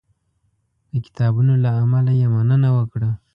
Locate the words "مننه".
2.35-2.69